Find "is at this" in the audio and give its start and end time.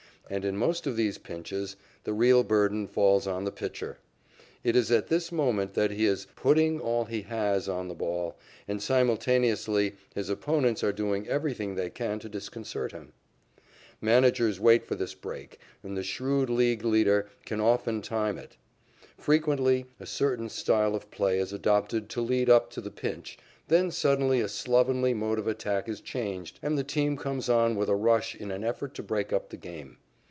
4.77-5.29